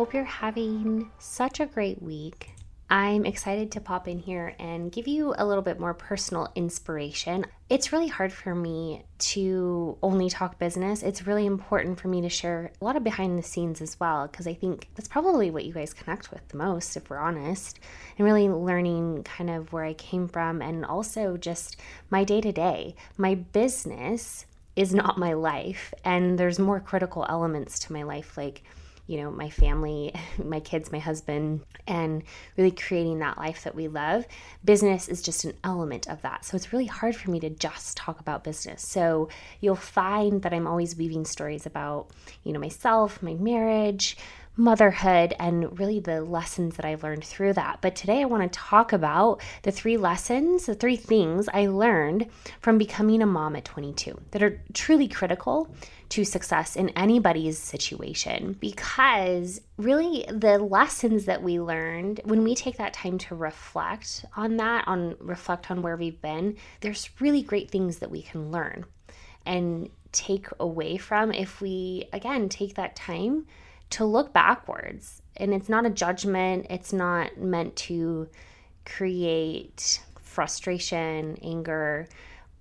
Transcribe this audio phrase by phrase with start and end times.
[0.00, 2.52] Hope you're having such a great week.
[2.88, 7.44] I'm excited to pop in here and give you a little bit more personal inspiration.
[7.68, 11.02] It's really hard for me to only talk business.
[11.02, 14.26] It's really important for me to share a lot of behind the scenes as well,
[14.26, 17.78] because I think that's probably what you guys connect with the most, if we're honest,
[18.16, 21.76] and really learning kind of where I came from and also just
[22.08, 22.94] my day to day.
[23.18, 28.62] My business is not my life, and there's more critical elements to my life, like
[29.10, 32.22] you know, my family, my kids, my husband, and
[32.56, 34.24] really creating that life that we love.
[34.64, 36.44] Business is just an element of that.
[36.44, 38.86] So it's really hard for me to just talk about business.
[38.86, 39.28] So
[39.60, 42.06] you'll find that I'm always weaving stories about,
[42.44, 44.16] you know, myself, my marriage,
[44.56, 47.80] motherhood and really the lessons that I learned through that.
[47.80, 52.26] But today I want to talk about the three lessons, the three things I learned
[52.60, 55.68] from becoming a mom at 22 that are truly critical
[56.10, 62.76] to success in anybody's situation because really the lessons that we learned when we take
[62.78, 67.70] that time to reflect on that on reflect on where we've been there's really great
[67.70, 68.84] things that we can learn
[69.46, 73.46] and take away from if we again take that time
[73.90, 78.28] to look backwards and it's not a judgment it's not meant to
[78.84, 82.08] create frustration anger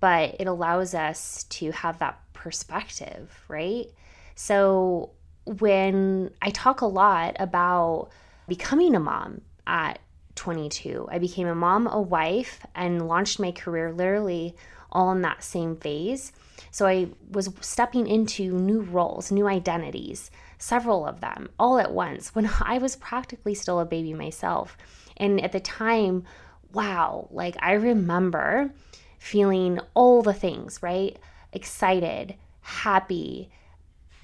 [0.00, 3.86] but it allows us to have that perspective, right?
[4.34, 5.10] So
[5.44, 8.10] when I talk a lot about
[8.46, 9.98] becoming a mom at
[10.34, 14.54] 22, I became a mom, a wife, and launched my career literally
[14.92, 16.32] all in that same phase.
[16.70, 22.34] So I was stepping into new roles, new identities, several of them all at once
[22.34, 24.76] when I was practically still a baby myself.
[25.16, 26.24] And at the time,
[26.72, 28.72] wow, like I remember
[29.18, 31.18] feeling all the things, right?
[31.56, 33.50] excited, happy,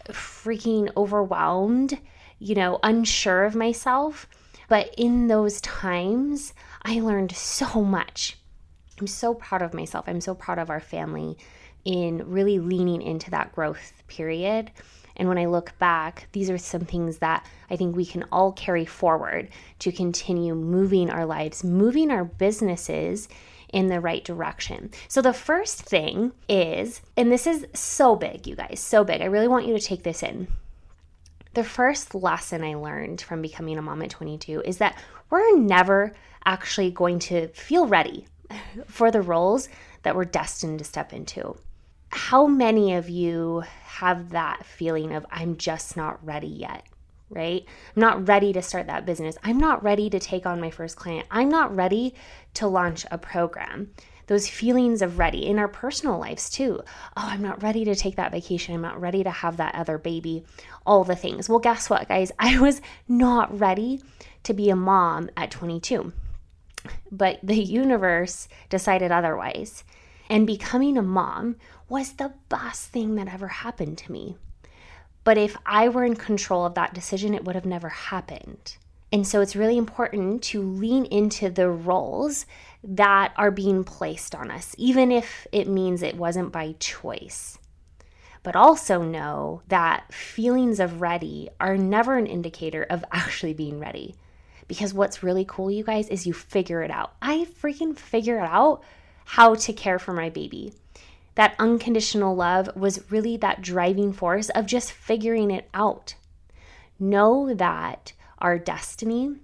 [0.09, 1.99] freaking overwhelmed,
[2.39, 4.29] you know, unsure of myself.
[4.69, 8.39] But in those times, I learned so much.
[9.03, 10.05] I'm so proud of myself.
[10.07, 11.37] I'm so proud of our family
[11.85, 14.71] in really leaning into that growth period.
[15.17, 18.53] And when I look back, these are some things that I think we can all
[18.53, 19.49] carry forward
[19.81, 23.29] to continue moving our lives, moving our businesses
[23.73, 24.93] in the right direction.
[25.09, 29.21] So, the first thing is, and this is so big, you guys, so big.
[29.21, 30.47] I really want you to take this in.
[31.55, 34.97] The first lesson I learned from becoming a mom at 22 is that
[35.29, 36.15] we're never
[36.45, 38.29] actually going to feel ready
[38.87, 39.69] for the roles
[40.03, 41.57] that we're destined to step into.
[42.11, 46.85] How many of you have that feeling of, I'm just not ready yet?
[47.33, 47.65] right?
[47.97, 49.37] I'm not ready to start that business.
[49.43, 51.27] I'm not ready to take on my first client.
[51.31, 52.15] I'm not ready
[52.55, 53.91] to launch a program.
[54.27, 56.81] Those feelings of ready in our personal lives too.
[57.17, 58.75] Oh, I'm not ready to take that vacation.
[58.75, 60.45] I'm not ready to have that other baby.
[60.87, 61.49] All the things.
[61.49, 62.31] Well, guess what, guys?
[62.39, 64.01] I was not ready
[64.45, 66.13] to be a mom at 22.
[67.11, 69.85] But the universe decided otherwise.
[70.29, 71.57] And becoming a mom
[71.89, 74.37] was the best thing that ever happened to me.
[75.25, 78.77] But if I were in control of that decision, it would have never happened.
[79.13, 82.47] And so it's really important to lean into the roles
[82.83, 87.59] that are being placed on us, even if it means it wasn't by choice.
[88.43, 94.17] But also know that feelings of ready are never an indicator of actually being ready.
[94.73, 97.15] Because what's really cool, you guys, is you figure it out.
[97.21, 98.83] I freaking figure it out
[99.25, 100.73] how to care for my baby
[101.35, 106.15] that unconditional love was really that driving force of just figuring it out.
[106.99, 109.37] Know that our destiny,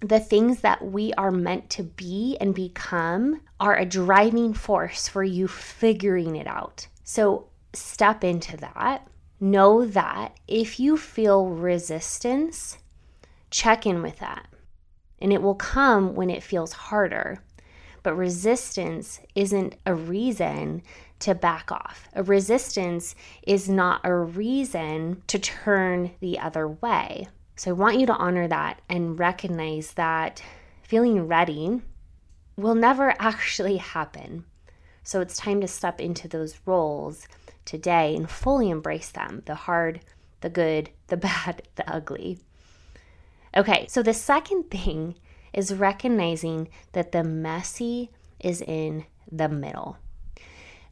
[0.00, 5.22] the things that we are meant to be and become, are a driving force for
[5.22, 6.88] you figuring it out.
[7.04, 9.06] So step into that.
[9.40, 12.78] Know that if you feel resistance,
[13.50, 14.46] check in with that.
[15.20, 17.42] And it will come when it feels harder.
[18.02, 20.82] But resistance isn't a reason
[21.20, 22.08] to back off.
[22.14, 27.28] A resistance is not a reason to turn the other way.
[27.56, 30.42] So I want you to honor that and recognize that
[30.82, 31.82] feeling ready
[32.56, 34.44] will never actually happen.
[35.02, 37.26] So it's time to step into those roles
[37.64, 40.00] today and fully embrace them the hard,
[40.40, 42.38] the good, the bad, the ugly.
[43.56, 45.14] Okay, so the second thing
[45.52, 49.96] is recognizing that the messy is in the middle.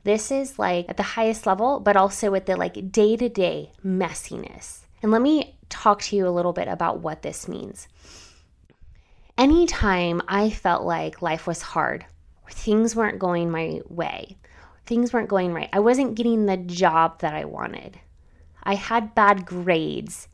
[0.05, 3.73] This is like at the highest level, but also at the like day to day
[3.85, 4.83] messiness.
[5.03, 7.89] And let me talk to you a little bit about what this means.
[9.37, 12.07] Anytime I felt like life was hard,
[12.51, 14.39] things weren't going my way,
[14.87, 17.99] things weren't going right, I wasn't getting the job that I wanted,
[18.63, 20.29] I had bad grades,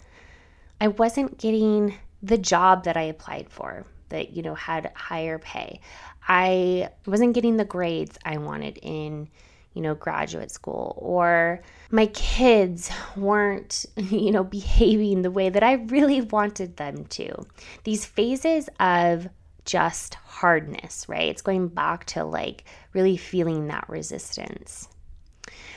[0.80, 5.80] I wasn't getting the job that I applied for that, you know, had higher pay.
[6.28, 9.28] I wasn't getting the grades I wanted in,
[9.74, 15.74] you know, graduate school or my kids weren't, you know, behaving the way that I
[15.74, 17.44] really wanted them to.
[17.84, 19.28] These phases of
[19.64, 21.28] just hardness, right?
[21.28, 24.88] It's going back to like really feeling that resistance.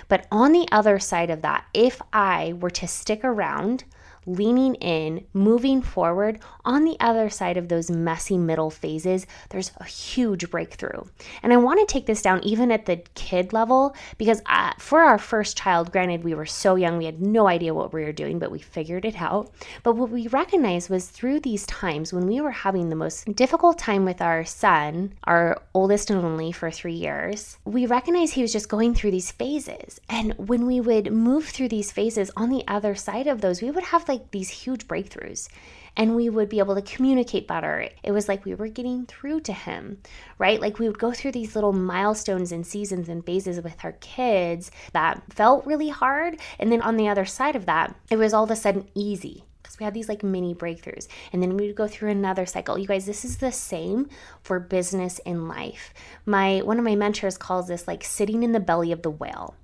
[0.08, 3.84] But on the other side of that, if I were to stick around
[4.26, 9.84] leaning in, moving forward, on the other side of those messy middle phases, there's a
[9.84, 11.04] huge breakthrough.
[11.44, 15.02] And I want to take this down even at the kid level because uh, for
[15.02, 18.12] our first child, granted, we were so young, we had no idea what we were
[18.12, 19.52] doing, but we figured it out.
[19.84, 23.78] But what we recognized was through these times when we were having the most difficult
[23.78, 28.54] time with our son, our oldest and only for three years, we recognized he was
[28.54, 30.00] just going through these phases.
[30.10, 33.72] And when we would move through these phases on the other side of those, we
[33.72, 35.50] would have like like these huge breakthroughs
[35.98, 37.90] and we would be able to communicate better.
[38.04, 40.00] It was like we were getting through to him,
[40.38, 40.60] right?
[40.60, 44.72] Like we would go through these little milestones and seasons and phases with our kids
[44.94, 46.40] that felt really hard.
[46.60, 49.46] And then on the other side of that, it was all of a sudden easy
[49.64, 51.08] because we had these like mini breakthroughs.
[51.32, 52.78] And then we would go through another cycle.
[52.78, 54.10] You guys, this is the same
[54.42, 55.94] for business in life.
[56.26, 59.56] My one of my mentors calls this like sitting in the belly of the whale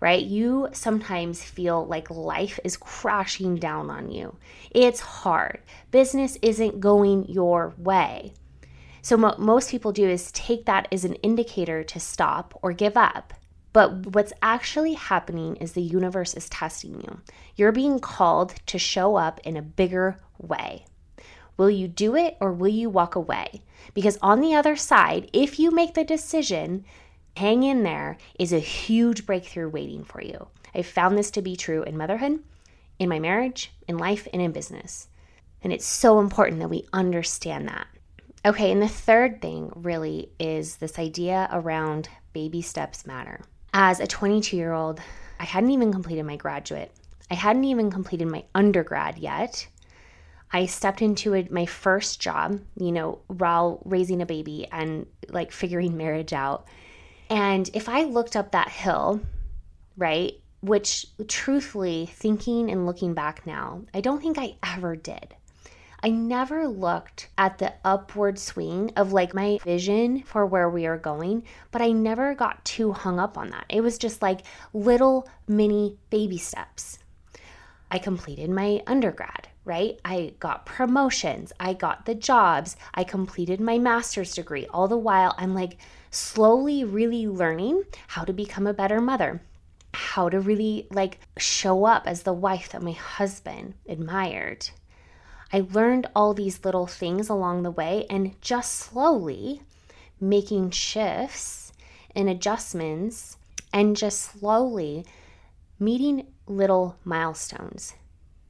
[0.00, 0.22] right?
[0.22, 4.36] You sometimes feel like life is crashing down on you.
[4.70, 5.60] It's hard.
[5.90, 8.34] Business isn't going your way.
[9.02, 12.96] So, what most people do is take that as an indicator to stop or give
[12.96, 13.32] up.
[13.72, 17.20] But what's actually happening is the universe is testing you.
[17.54, 20.84] You're being called to show up in a bigger way.
[21.56, 23.62] Will you do it or will you walk away?
[23.94, 26.84] Because on the other side, if you make the decision
[27.38, 30.48] hang in there is a huge breakthrough waiting for you.
[30.74, 32.42] I found this to be true in motherhood,
[32.98, 35.06] in my marriage, in life, and in business.
[35.62, 37.86] And it's so important that we understand that.
[38.44, 43.40] Okay, and the third thing really is this idea around baby steps matter.
[43.72, 45.00] As a 22 year old,
[45.38, 46.90] I hadn't even completed my graduate,
[47.30, 49.66] I hadn't even completed my undergrad yet.
[50.50, 55.52] I stepped into a, my first job, you know, while raising a baby and like
[55.52, 56.66] figuring marriage out.
[57.30, 59.20] And if I looked up that hill,
[59.96, 65.34] right, which truthfully, thinking and looking back now, I don't think I ever did.
[66.00, 70.96] I never looked at the upward swing of like my vision for where we are
[70.96, 71.42] going,
[71.72, 73.66] but I never got too hung up on that.
[73.68, 74.42] It was just like
[74.72, 77.00] little mini baby steps.
[77.90, 79.98] I completed my undergrad, right?
[80.04, 84.66] I got promotions, I got the jobs, I completed my master's degree.
[84.66, 85.78] All the while, I'm like,
[86.10, 89.40] slowly really learning how to become a better mother
[89.98, 94.70] how to really like show up as the wife that my husband admired.
[95.52, 99.62] I learned all these little things along the way and just slowly
[100.20, 101.72] making shifts
[102.14, 103.38] and adjustments
[103.72, 105.06] and just slowly
[105.78, 107.94] meeting little milestones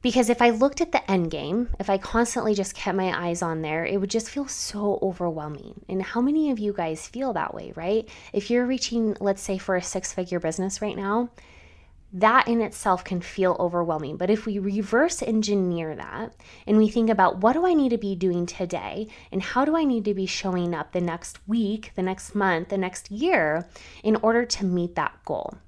[0.00, 3.42] because if I looked at the end game, if I constantly just kept my eyes
[3.42, 5.84] on there, it would just feel so overwhelming.
[5.88, 8.08] And how many of you guys feel that way, right?
[8.32, 11.30] If you're reaching, let's say, for a six figure business right now,
[12.12, 14.16] that in itself can feel overwhelming.
[14.16, 16.32] But if we reverse engineer that
[16.66, 19.76] and we think about what do I need to be doing today and how do
[19.76, 23.68] I need to be showing up the next week, the next month, the next year
[24.02, 25.58] in order to meet that goal.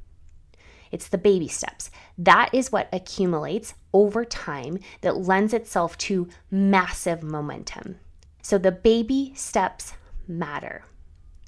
[0.90, 1.90] It's the baby steps.
[2.18, 7.96] That is what accumulates over time that lends itself to massive momentum.
[8.42, 9.92] So the baby steps
[10.26, 10.84] matter.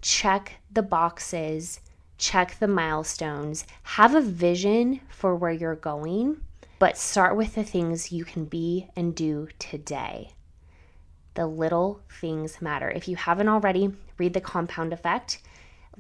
[0.00, 1.80] Check the boxes,
[2.18, 6.42] check the milestones, have a vision for where you're going,
[6.78, 10.32] but start with the things you can be and do today.
[11.34, 12.90] The little things matter.
[12.90, 15.38] If you haven't already, read The Compound Effect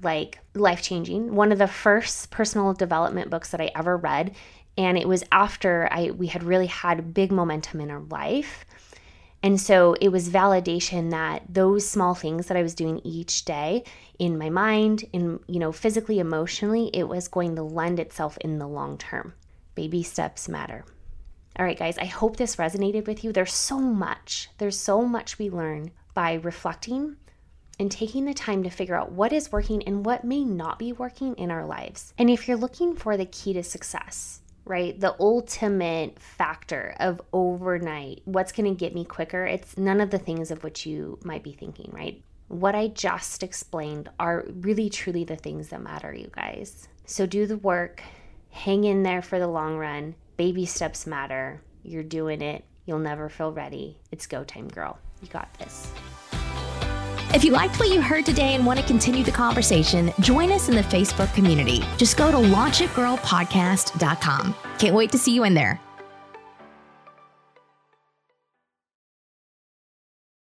[0.00, 1.34] like life changing.
[1.34, 4.34] One of the first personal development books that I ever read,
[4.78, 8.64] and it was after I we had really had big momentum in our life.
[9.44, 13.82] And so it was validation that those small things that I was doing each day
[14.18, 18.58] in my mind, in you know, physically, emotionally, it was going to lend itself in
[18.58, 19.34] the long term.
[19.74, 20.84] Baby steps matter.
[21.58, 23.32] All right, guys, I hope this resonated with you.
[23.32, 27.16] There's so much, there's so much we learn by reflecting
[27.78, 30.92] and taking the time to figure out what is working and what may not be
[30.92, 32.14] working in our lives.
[32.18, 34.98] And if you're looking for the key to success, right?
[34.98, 39.44] The ultimate factor of overnight, what's going to get me quicker?
[39.44, 42.22] It's none of the things of which you might be thinking, right?
[42.48, 46.88] What I just explained are really truly the things that matter, you guys.
[47.06, 48.02] So do the work,
[48.50, 50.14] hang in there for the long run.
[50.36, 51.62] Baby steps matter.
[51.82, 52.64] You're doing it.
[52.84, 53.98] You'll never feel ready.
[54.10, 54.98] It's go time, girl.
[55.20, 55.92] You got this.
[57.34, 60.68] If you liked what you heard today and want to continue the conversation, join us
[60.68, 61.82] in the Facebook community.
[61.96, 64.54] Just go to launchitgirlpodcast.com.
[64.78, 65.80] Can't wait to see you in there.